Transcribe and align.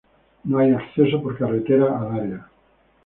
No 0.45 0.57
hay 0.57 0.71
acceso 0.71 1.21
por 1.21 1.37
carretera 1.37 1.95
al 1.99 2.19
área. 2.21 2.49